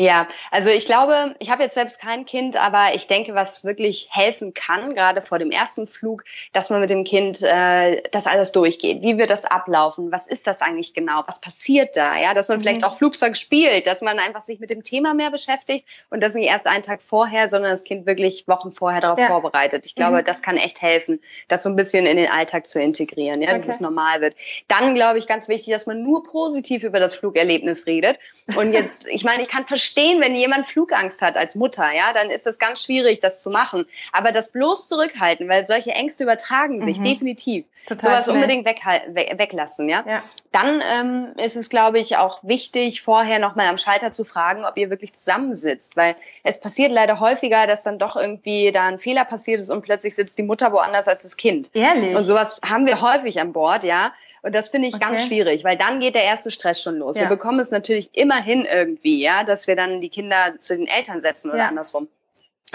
[0.00, 4.06] Ja, also ich glaube, ich habe jetzt selbst kein Kind, aber ich denke, was wirklich
[4.12, 8.52] helfen kann, gerade vor dem ersten Flug, dass man mit dem Kind äh, das alles
[8.52, 9.02] durchgeht.
[9.02, 10.12] Wie wird das ablaufen?
[10.12, 11.24] Was ist das eigentlich genau?
[11.26, 12.16] Was passiert da?
[12.16, 12.62] Ja, dass man mhm.
[12.62, 16.34] vielleicht auch Flugzeug spielt, dass man einfach sich mit dem Thema mehr beschäftigt und das
[16.34, 19.26] nicht erst einen Tag vorher, sondern das Kind wirklich Wochen vorher darauf ja.
[19.26, 19.84] vorbereitet.
[19.84, 20.24] Ich glaube, mhm.
[20.24, 23.58] das kann echt helfen, das so ein bisschen in den Alltag zu integrieren, ja, okay.
[23.58, 24.36] dass es normal wird.
[24.68, 28.20] Dann glaube ich ganz wichtig, dass man nur positiv über das Flugerlebnis redet.
[28.54, 32.12] Und jetzt, ich meine, ich kann verstehen, verstehen, wenn jemand Flugangst hat als Mutter, ja,
[32.12, 33.86] dann ist es ganz schwierig, das zu machen.
[34.12, 37.04] Aber das bloß zurückhalten, weil solche Ängste übertragen sich mhm.
[37.04, 37.64] definitiv.
[37.86, 38.36] Total Sowas schnell.
[38.36, 40.04] unbedingt weghalten, weglassen, ja.
[40.06, 40.22] ja.
[40.52, 44.76] Dann ähm, ist es, glaube ich, auch wichtig, vorher nochmal am Schalter zu fragen, ob
[44.76, 49.24] ihr wirklich zusammensitzt, weil es passiert leider häufiger, dass dann doch irgendwie da ein Fehler
[49.24, 51.70] passiert ist und plötzlich sitzt die Mutter woanders als das Kind.
[51.72, 52.14] Ehrlich?
[52.14, 54.12] Und sowas haben wir häufig an Bord, ja.
[54.42, 55.04] Und das finde ich okay.
[55.04, 57.16] ganz schwierig, weil dann geht der erste Stress schon los.
[57.16, 57.22] Ja.
[57.22, 61.20] Wir bekommen es natürlich immerhin irgendwie, ja, dass wir dann die Kinder zu den Eltern
[61.20, 61.68] setzen oder ja.
[61.68, 62.08] andersrum.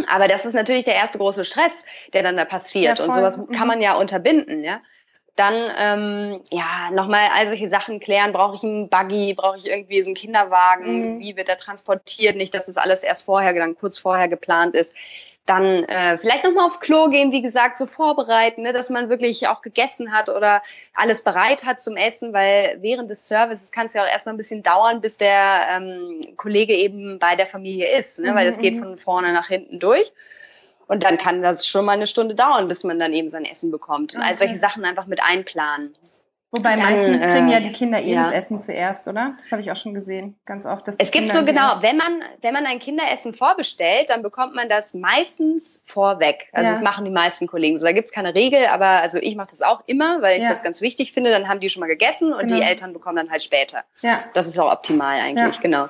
[0.07, 2.99] Aber das ist natürlich der erste große Stress, der dann da passiert.
[2.99, 3.51] Ja, und sowas mhm.
[3.51, 4.81] kann man ja unterbinden, ja.
[5.35, 8.33] Dann ähm, ja nochmal all solche Sachen klären.
[8.33, 9.33] Brauche ich einen Buggy?
[9.33, 11.15] Brauche ich irgendwie so einen Kinderwagen?
[11.15, 11.19] Mhm.
[11.19, 12.35] Wie wird er transportiert?
[12.35, 14.93] Nicht, dass das alles erst vorher, dann kurz vorher geplant ist.
[15.45, 19.49] Dann äh, vielleicht nochmal aufs Klo gehen, wie gesagt, so vorbereiten, ne, dass man wirklich
[19.49, 20.61] auch gegessen hat oder
[20.95, 24.37] alles bereit hat zum Essen, weil während des Services kann es ja auch erstmal ein
[24.37, 28.75] bisschen dauern, bis der ähm, Kollege eben bei der Familie ist, ne, weil das geht
[28.75, 28.79] mhm.
[28.79, 30.13] von vorne nach hinten durch.
[30.87, 33.71] Und dann kann das schon mal eine Stunde dauern, bis man dann eben sein Essen
[33.71, 34.13] bekommt.
[34.13, 34.29] Und okay.
[34.29, 35.95] all solche Sachen einfach mit einplanen.
[36.55, 38.21] Wobei dann, meistens kriegen ja äh, die Kinder eh ja.
[38.21, 39.33] das Essen zuerst, oder?
[39.39, 40.87] Das habe ich auch schon gesehen, ganz oft.
[40.87, 44.69] es gibt Kinder so genau, wenn man wenn man ein Kinderessen vorbestellt, dann bekommt man
[44.69, 46.49] das meistens vorweg.
[46.53, 46.71] Also ja.
[46.73, 47.87] das machen die meisten Kollegen so.
[47.87, 50.49] Da gibt's keine Regel, aber also ich mache das auch immer, weil ich ja.
[50.49, 51.31] das ganz wichtig finde.
[51.31, 52.59] Dann haben die schon mal gegessen und genau.
[52.59, 53.83] die Eltern bekommen dann halt später.
[54.03, 54.23] Ja.
[54.35, 55.89] Das ist auch optimal eigentlich, genau.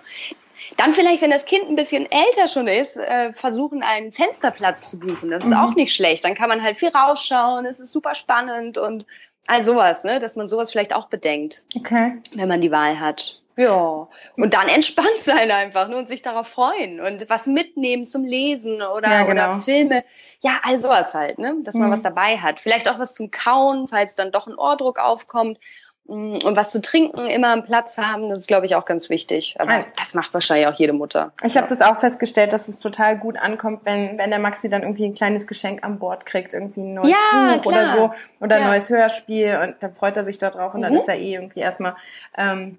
[0.78, 4.99] Dann vielleicht, wenn das Kind ein bisschen älter schon ist, äh, versuchen, einen Fensterplatz zu
[4.99, 5.30] buchen.
[5.30, 5.58] Das ist mhm.
[5.58, 6.23] auch nicht schlecht.
[6.26, 7.65] Dann kann man halt viel rausschauen.
[7.65, 9.06] Es ist super spannend und
[9.45, 10.19] All sowas, ne?
[10.19, 12.21] dass man sowas vielleicht auch bedenkt, okay.
[12.34, 13.41] wenn man die Wahl hat.
[13.56, 18.23] Ja, und dann entspannt sein einfach ne, und sich darauf freuen und was mitnehmen zum
[18.23, 19.49] Lesen oder, ja, genau.
[19.49, 20.04] oder Filme.
[20.41, 21.58] Ja, all sowas halt, ne?
[21.62, 21.93] dass man mhm.
[21.93, 22.62] was dabei hat.
[22.62, 25.60] Vielleicht auch was zum Kauen, falls dann doch ein Ohrdruck aufkommt.
[26.06, 29.10] Mm, und was zu trinken, immer am Platz haben, das ist, glaube ich, auch ganz
[29.10, 29.56] wichtig.
[29.60, 31.32] Aber das macht wahrscheinlich auch jede Mutter.
[31.44, 34.82] Ich habe das auch festgestellt, dass es total gut ankommt, wenn, wenn der Maxi dann
[34.82, 37.74] irgendwie ein kleines Geschenk an Bord kriegt, irgendwie ein neues ja, Buch klar.
[37.74, 38.10] oder so
[38.42, 40.84] oder ein neues Hörspiel und dann freut er sich darauf und mhm.
[40.84, 41.96] dann ist er eh irgendwie erstmal
[42.38, 42.78] ähm,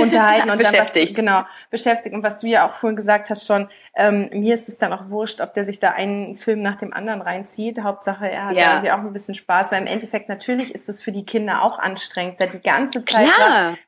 [0.00, 1.18] unterhalten und beschäftigt.
[1.18, 2.14] Dann was, genau, beschäftigt.
[2.14, 5.08] Und was du ja auch vorhin gesagt hast schon, ähm, mir ist es dann auch
[5.10, 7.82] wurscht, ob der sich da einen Film nach dem anderen reinzieht.
[7.82, 8.72] Hauptsache, er hat ja.
[8.72, 11.78] irgendwie auch ein bisschen Spaß, weil im Endeffekt natürlich ist es für die Kinder auch
[11.78, 13.28] anstrengend, weil die ganze Zeit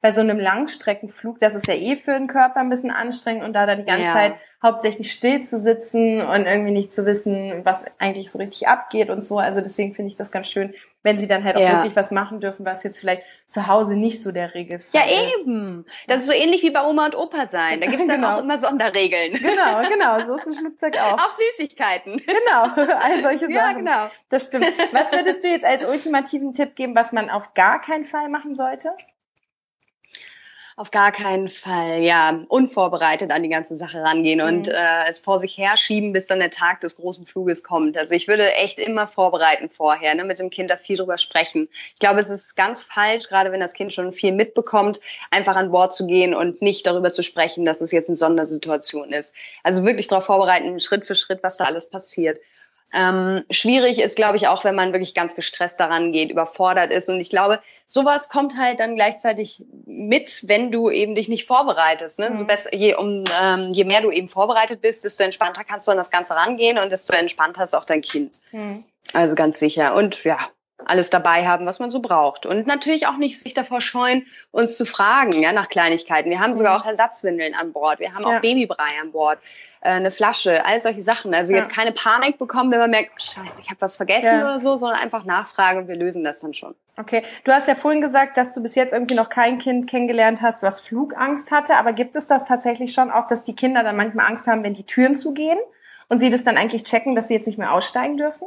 [0.01, 3.53] bei so einem Langstreckenflug, das ist ja eh für den Körper ein bisschen anstrengend und
[3.53, 4.13] da dann die ganze ja.
[4.13, 9.11] Zeit hauptsächlich still zu sitzen und irgendwie nicht zu wissen, was eigentlich so richtig abgeht
[9.11, 9.39] und so.
[9.39, 10.73] Also deswegen finde ich das ganz schön,
[11.05, 11.77] wenn sie dann halt auch ja.
[11.77, 14.95] wirklich was machen dürfen, was jetzt vielleicht zu Hause nicht so der Regelfall ist.
[14.95, 15.03] Ja,
[15.39, 15.85] eben.
[16.09, 17.81] Das ist so ähnlich wie bei Oma und Opa sein.
[17.81, 18.37] Da gibt es dann genau.
[18.37, 19.35] auch immer Sonderregeln.
[19.35, 20.19] Genau, genau.
[20.27, 21.15] So ist im Flugzeug auch.
[21.15, 22.23] Auch Süßigkeiten.
[22.27, 22.63] Genau,
[23.03, 23.53] all solche Sachen.
[23.53, 24.11] Ja, genau.
[24.31, 24.67] Das stimmt.
[24.93, 28.55] Was würdest du jetzt als ultimativen Tipp geben, was man auf gar keinen Fall machen
[28.55, 28.91] sollte?
[30.77, 34.47] Auf gar keinen Fall, ja, unvorbereitet an die ganze Sache rangehen mhm.
[34.47, 37.97] und äh, es vor sich herschieben, bis dann der Tag des großen Fluges kommt.
[37.97, 41.69] Also ich würde echt immer vorbereiten vorher, ne, mit dem Kind da viel drüber sprechen.
[41.93, 45.71] Ich glaube, es ist ganz falsch, gerade wenn das Kind schon viel mitbekommt, einfach an
[45.71, 49.33] Bord zu gehen und nicht darüber zu sprechen, dass es jetzt eine Sondersituation ist.
[49.63, 52.41] Also wirklich darauf vorbereiten, Schritt für Schritt, was da alles passiert.
[52.93, 57.09] Ähm, schwierig ist, glaube ich, auch, wenn man wirklich ganz gestresst daran geht, überfordert ist.
[57.09, 62.19] Und ich glaube, sowas kommt halt dann gleichzeitig mit, wenn du eben dich nicht vorbereitest.
[62.19, 62.31] Ne?
[62.31, 62.35] Mhm.
[62.35, 65.93] So besser, je, um, ähm, je mehr du eben vorbereitet bist, desto entspannter kannst du
[65.93, 68.39] an das Ganze rangehen und desto entspannter ist auch dein Kind.
[68.53, 68.85] Mhm.
[69.13, 69.95] Also ganz sicher.
[69.95, 70.39] Und ja,
[70.79, 72.47] alles dabei haben, was man so braucht.
[72.47, 76.31] Und natürlich auch nicht sich davor scheuen, uns zu fragen, ja, nach Kleinigkeiten.
[76.31, 76.83] Wir haben sogar mhm.
[76.83, 78.01] auch Ersatzwindeln an Bord.
[78.01, 78.37] Wir haben ja.
[78.37, 79.39] auch Babybrei an Bord,
[79.81, 81.33] äh, eine Flasche, all solche Sachen.
[81.33, 81.59] Also ja.
[81.59, 84.43] jetzt keine Panik bekommen, wenn man merkt, scheiße, ich habe was vergessen ja.
[84.43, 86.75] oder so, sondern einfach nachfragen und wir lösen das dann schon.
[86.97, 90.43] Okay, du hast ja vorhin gesagt, dass du bis jetzt irgendwie noch kein Kind kennengelernt
[90.43, 91.77] hast, was Flugangst hatte.
[91.77, 94.75] Aber gibt es das tatsächlich schon auch, dass die Kinder dann manchmal Angst haben, wenn
[94.75, 95.59] die Türen zugehen
[96.09, 98.47] und sie das dann eigentlich checken, dass sie jetzt nicht mehr aussteigen dürfen?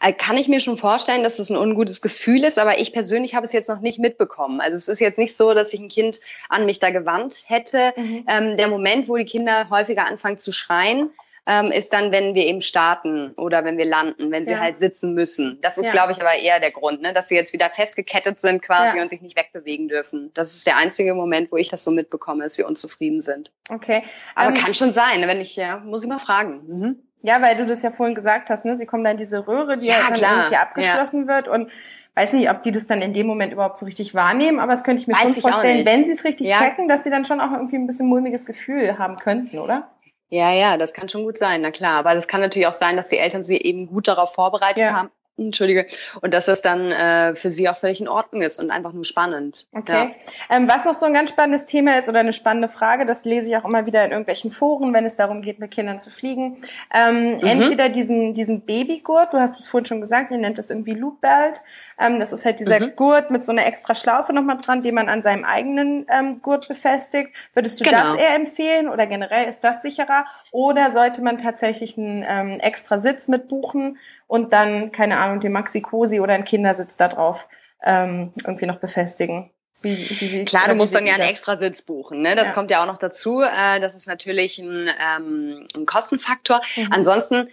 [0.00, 3.34] Äh, kann ich mir schon vorstellen, dass es ein ungutes Gefühl ist, aber ich persönlich
[3.34, 4.60] habe es jetzt noch nicht mitbekommen.
[4.60, 7.92] Also es ist jetzt nicht so, dass sich ein Kind an mich da gewandt hätte.
[7.96, 8.24] Mhm.
[8.28, 11.10] Ähm, der Moment, wo die Kinder häufiger anfangen zu schreien,
[11.46, 14.60] ähm, ist dann, wenn wir eben starten oder wenn wir landen, wenn sie ja.
[14.60, 15.58] halt sitzen müssen.
[15.60, 15.92] Das ist, ja.
[15.92, 17.12] glaube ich, aber eher der Grund, ne?
[17.12, 19.02] dass sie jetzt wieder festgekettet sind quasi ja.
[19.02, 20.30] und sich nicht wegbewegen dürfen.
[20.34, 23.50] Das ist der einzige Moment, wo ich das so mitbekomme, dass sie unzufrieden sind.
[23.70, 24.02] Okay.
[24.34, 26.62] Aber ähm, kann schon sein, wenn ich, ja, muss ich mal fragen.
[26.66, 26.98] Mhm.
[27.24, 28.76] Ja, weil du das ja vorhin gesagt hast, ne?
[28.76, 30.36] Sie kommen dann in diese Röhre, die ja, halt dann klar.
[30.36, 31.28] irgendwie abgeschlossen ja.
[31.28, 31.70] wird und
[32.14, 34.84] weiß nicht, ob die das dann in dem Moment überhaupt so richtig wahrnehmen, aber das
[34.84, 36.58] könnte ich mir weiß schon vorstellen, wenn sie es richtig ja.
[36.58, 39.88] checken, dass sie dann schon auch irgendwie ein bisschen mulmiges Gefühl haben könnten, oder?
[40.28, 41.98] Ja, ja, das kann schon gut sein, na klar.
[41.98, 44.92] Aber das kann natürlich auch sein, dass die Eltern sie eben gut darauf vorbereitet ja.
[44.92, 45.86] haben, Entschuldige.
[46.20, 49.04] Und dass das dann äh, für sie auch völlig in Ordnung ist und einfach nur
[49.04, 49.66] spannend.
[49.72, 50.14] Okay.
[50.48, 50.56] Ja.
[50.56, 53.48] Ähm, was noch so ein ganz spannendes Thema ist oder eine spannende Frage, das lese
[53.48, 56.58] ich auch immer wieder in irgendwelchen Foren, wenn es darum geht, mit Kindern zu fliegen.
[56.94, 57.44] Ähm, mhm.
[57.44, 61.20] Entweder diesen, diesen Babygurt, du hast es vorhin schon gesagt, ihr nennt es irgendwie Loop
[61.20, 61.60] Belt.
[61.98, 62.96] Ähm, das ist halt dieser mhm.
[62.96, 66.68] Gurt mit so einer extra Schlaufe nochmal dran, den man an seinem eigenen ähm, Gurt
[66.68, 67.30] befestigt.
[67.54, 68.02] Würdest du genau.
[68.02, 70.26] das eher empfehlen oder generell ist das sicherer?
[70.52, 75.52] Oder sollte man tatsächlich einen ähm, extra Sitz mit buchen und dann, keine Ahnung, den
[75.52, 77.48] Maxi-Cosi oder einen Kindersitz da drauf
[77.82, 79.50] ähm, irgendwie noch befestigen?
[79.82, 82.22] Wie, wie sie, Klar, du musst dann ja einen extra Sitz buchen.
[82.22, 82.34] Ne?
[82.34, 82.54] Das ja.
[82.54, 83.42] kommt ja auch noch dazu.
[83.42, 86.62] Äh, das ist natürlich ein, ähm, ein Kostenfaktor.
[86.76, 86.88] Mhm.
[86.90, 87.48] Ansonsten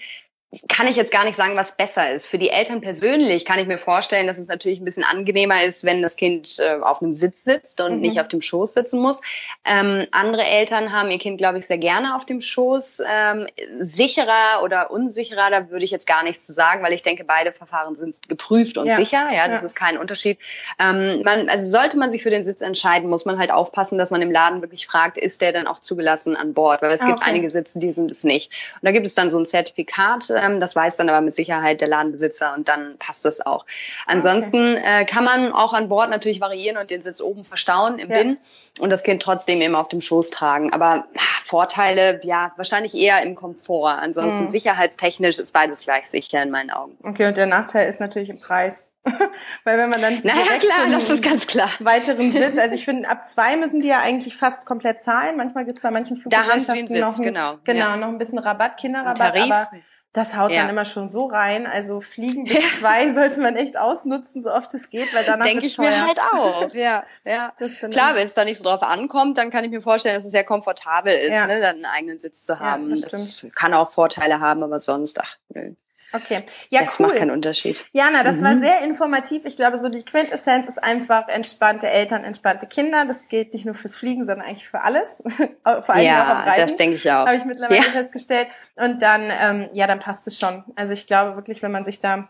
[0.68, 2.26] kann ich jetzt gar nicht sagen, was besser ist.
[2.26, 5.86] Für die Eltern persönlich kann ich mir vorstellen, dass es natürlich ein bisschen angenehmer ist,
[5.86, 8.02] wenn das Kind äh, auf einem Sitz sitzt und mhm.
[8.02, 9.22] nicht auf dem Schoß sitzen muss.
[9.64, 13.02] Ähm, andere Eltern haben ihr Kind, glaube ich, sehr gerne auf dem Schoß.
[13.10, 17.24] Ähm, sicherer oder unsicherer, da würde ich jetzt gar nichts zu sagen, weil ich denke,
[17.24, 18.98] beide Verfahren sind geprüft und ja.
[18.98, 19.30] sicher.
[19.34, 19.68] Ja, das ja.
[19.68, 20.38] ist kein Unterschied.
[20.80, 24.12] Ähm, man, also sollte man sich für den Sitz entscheiden, muss man halt aufpassen, dass
[24.12, 26.82] man im Laden wirklich fragt, ist der denn auch zugelassen an Bord?
[26.82, 28.52] Weil es ah, gibt einige Sitze, die sind es nicht.
[28.76, 31.82] Und da gibt es dann so ein Zertifikat ähm, das weiß dann aber mit Sicherheit
[31.82, 33.66] der Ladenbesitzer und dann passt das auch.
[34.06, 35.02] Ansonsten okay.
[35.02, 38.18] äh, kann man auch an Bord natürlich variieren und den Sitz oben verstauen im ja.
[38.18, 38.38] Bin
[38.80, 40.74] und das Kind trotzdem eben auf dem Schoß tragen.
[40.74, 44.00] Aber ach, Vorteile, ja, wahrscheinlich eher im Komfort.
[44.00, 44.50] Ansonsten mhm.
[44.50, 46.98] sicherheitstechnisch ist beides gleich sicher in meinen Augen.
[47.04, 48.88] Okay, und der Nachteil ist natürlich im Preis.
[49.64, 51.70] Weil wenn man dann naja, klar, das ist ganz klar.
[51.80, 55.38] weiteren Sitz, also ich finde, ab zwei müssen die ja eigentlich fast komplett zahlen.
[55.38, 57.98] Manchmal gibt es bei manchen Fluggesellschaften da haben sie einen Sitz, noch, genau, genau, ja.
[57.98, 59.72] noch ein bisschen Rabatt, Kinderrabatt, aber
[60.14, 60.62] das haut Ja.
[60.62, 61.66] dann immer schon so rein.
[61.68, 65.66] Also Fliegen bis zwei sollte man echt ausnutzen, so oft es geht, weil danach Denke
[65.66, 66.06] ich mir teuer.
[66.08, 66.70] halt auch.
[66.74, 67.54] Ja, ja.
[67.90, 70.32] Klar, wenn es da nicht so drauf ankommt, dann kann ich mir vorstellen, dass es
[70.32, 71.46] sehr komfortabel ist, Ja.
[71.48, 72.90] ne, dann einen eigenen Sitz zu haben.
[72.90, 75.74] das das kann auch Vorteile haben, aber sonst, ach, nö.
[76.14, 76.38] Okay.
[76.70, 77.08] Ja, das cool.
[77.08, 77.86] macht keinen Unterschied.
[77.94, 78.60] Jana, das war Mhm.
[78.60, 79.46] sehr informativ.
[79.46, 83.06] Ich glaube, so die Quintessenz ist einfach entspannte Eltern, entspannte Kinder.
[83.06, 85.22] Das gilt nicht nur fürs Fliegen, sondern eigentlich für alles.
[85.26, 86.62] Vor allem auch auf Ja, Reisen.
[86.68, 87.26] das denke ich auch.
[87.26, 87.84] habe ich mittlerweile Ja.
[87.84, 88.48] festgestellt.
[88.76, 90.64] Und dann, ähm, ja, dann passt es schon.
[90.76, 92.30] Also ich glaube wirklich, wenn man sich da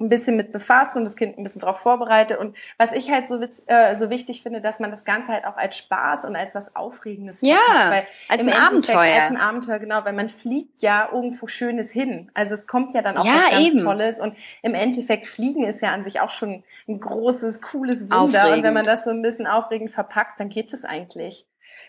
[0.00, 2.38] ein bisschen mit befasst und das Kind ein bisschen darauf vorbereitet.
[2.38, 5.44] Und was ich halt so, witz, äh, so wichtig finde, dass man das Ganze halt
[5.44, 7.90] auch als Spaß und als was Aufregendes Ja, verpackt.
[7.90, 9.22] Weil als im ein Endeffekt Abenteuer.
[9.22, 12.30] Als ein Abenteuer, genau, weil man fliegt ja irgendwo Schönes hin.
[12.34, 13.82] Also es kommt ja dann auch Ja, was ganz eben.
[13.84, 14.18] Tolles.
[14.18, 18.24] Und im Endeffekt Fliegen ist ja an sich auch schon ein großes, cooles Wunder.
[18.24, 18.62] Und Aufregend.
[18.64, 21.46] wenn man das so ein bisschen aufregend verpackt, dann geht es eigentlich.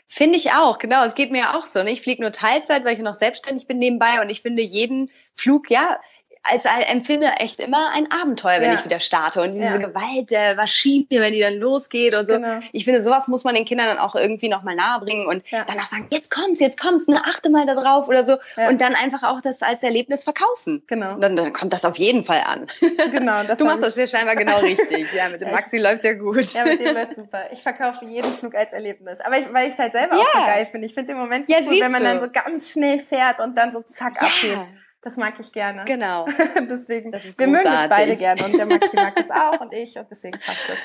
[0.08, 1.06] Finde ich auch, genau.
[1.06, 1.82] Es geht mir auch so.
[1.84, 1.92] Ne?
[1.92, 5.70] Ich fliege nur Teilzeit, weil ich noch selbstständig bin nebenbei und ich finde jeden Flug,
[5.72, 6.00] ja,
[6.44, 8.74] als empfinde echt immer ein Abenteuer, wenn Ja.
[8.74, 9.42] ich wieder starte.
[9.42, 9.88] Und diese Ja.
[9.88, 12.34] Gewalt der Maschine, wenn die dann losgeht und so.
[12.34, 12.60] Genau.
[12.72, 15.64] Ich finde, sowas muss man den Kindern dann auch irgendwie nochmal nahebringen und Ja.
[15.66, 18.38] dann auch sagen, jetzt kommt's, jetzt kommt's, ne, achte mal da drauf oder so.
[18.70, 20.84] Und dann einfach auch das als Erlebnis verkaufen.
[20.88, 21.16] Genau.
[21.18, 22.68] Dann, dann kommt das auf jeden Fall an.
[23.12, 23.44] Genau.
[23.44, 25.14] Das Du machst das ja scheinbar genau richtig.
[25.14, 26.54] Ja, mit dem Maxi läuft ja gut.
[26.54, 27.52] Ja, mit dem läuft super.
[27.52, 29.20] Ich verkaufe jeden Flug als Erlebnis.
[29.22, 30.88] Aber ich, weil ich es halt selber auch so geil finde.
[30.88, 32.08] Ich finde den Moment so Ja, cool, wenn man du.
[32.08, 34.58] dann so ganz schnell fährt und dann so zack abhebt.
[35.04, 35.84] Das mag ich gerne.
[35.86, 36.28] genau.
[36.70, 37.90] deswegen, Das ist wir mögen es großartig.
[37.98, 40.78] beide gerne und der Maxi mag es auch und ich und deswegen passt das.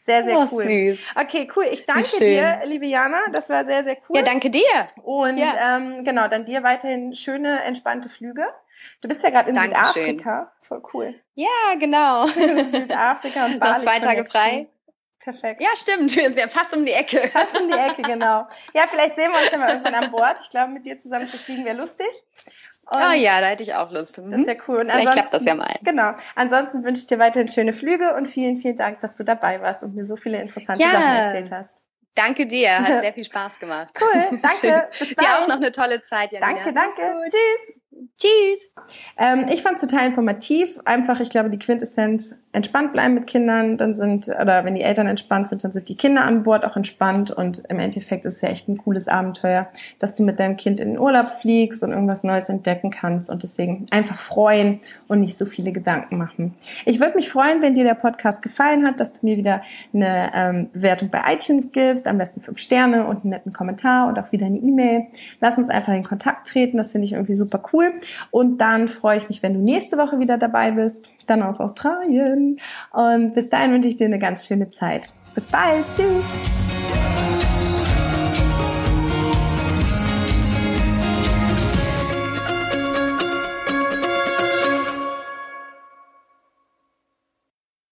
[0.00, 0.64] Sehr, sehr Oh, cool.
[0.64, 0.98] süß.
[1.16, 1.64] Okay, cool.
[1.72, 2.20] Ich danke schön.
[2.20, 3.20] dir, liebe Jana.
[3.32, 4.18] Das war sehr, sehr cool.
[4.18, 4.86] Ja, danke dir.
[5.02, 5.76] Und Ja.
[5.78, 8.46] ähm, genau, dann dir weiterhin schöne, entspannte Flüge.
[9.00, 9.86] Du bist ja gerade in Dankeschön.
[10.18, 10.52] Südafrika.
[10.60, 11.14] Voll cool.
[11.34, 11.48] Ja,
[11.78, 12.26] genau.
[12.72, 13.72] Südafrika und Bali.
[13.72, 14.66] Noch zwei Tage frei.
[15.20, 15.62] Perfekt.
[15.62, 16.14] Ja, stimmt.
[16.14, 17.16] Wir sind ja fast um die Ecke.
[17.28, 18.46] Fast um die Ecke, genau.
[18.74, 20.36] Ja, vielleicht sehen wir uns ja mal irgendwann an Bord.
[20.42, 22.08] Ich glaube, mit dir zusammen zu fliegen wäre lustig.
[22.90, 24.18] Und Ah ja, da hätte ich auch Lust.
[24.18, 24.32] Das Mhm.
[24.34, 24.78] ist ja cool.
[24.80, 25.74] Und Vielleicht klappt das ja mal.
[25.82, 26.12] Genau.
[26.34, 29.82] Ansonsten wünsche ich dir weiterhin schöne Flüge und vielen, vielen Dank, dass du dabei warst
[29.82, 30.90] und mir so viele interessante Ja.
[30.90, 31.74] Sachen erzählt hast.
[32.14, 32.78] Danke dir.
[32.78, 33.88] Hat sehr viel Spaß gemacht.
[34.00, 34.88] Cool, danke.
[34.98, 36.52] Bis Dir auch noch eine tolle Zeit, Janina.
[36.54, 37.24] Danke, danke.
[37.24, 37.74] Tschüss.
[38.18, 38.74] Tschüss.
[39.18, 40.80] Ähm, ich fand es total informativ.
[40.84, 45.08] Einfach, ich glaube, die Quintessenz, entspannt bleiben mit Kindern, dann sind, oder wenn die Eltern
[45.08, 48.42] entspannt sind, dann sind die Kinder an Bord auch entspannt und im Endeffekt ist es
[48.42, 51.90] ja echt ein cooles Abenteuer, dass du mit deinem Kind in den Urlaub fliegst und
[51.90, 56.54] irgendwas Neues entdecken kannst und deswegen einfach freuen und nicht so viele Gedanken machen.
[56.84, 59.62] Ich würde mich freuen, wenn dir der Podcast gefallen hat, dass du mir wieder
[59.92, 64.18] eine ähm, Bewertung bei iTunes gibst, am besten fünf Sterne und einen netten Kommentar und
[64.18, 65.06] auch wieder eine E-Mail.
[65.40, 67.93] Lass uns einfach in Kontakt treten, das finde ich irgendwie super cool.
[68.30, 72.58] Und dann freue ich mich, wenn du nächste Woche wieder dabei bist, dann aus Australien.
[72.92, 75.08] Und bis dahin wünsche ich dir eine ganz schöne Zeit.
[75.34, 76.63] Bis bald, tschüss.